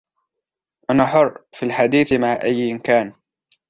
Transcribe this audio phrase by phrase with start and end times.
[0.91, 3.13] أن حر في الحديث مع أي كان.